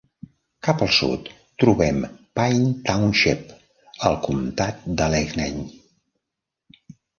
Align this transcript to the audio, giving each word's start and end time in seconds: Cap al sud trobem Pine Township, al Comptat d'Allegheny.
Cap 0.67 0.79
al 0.85 0.93
sud 0.99 1.27
trobem 1.63 1.99
Pine 2.39 2.71
Township, 2.89 3.53
al 4.11 4.19
Comptat 4.27 4.83
d'Allegheny. 4.97 5.63